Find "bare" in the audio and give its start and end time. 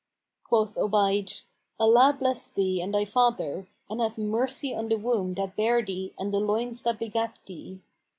5.55-5.83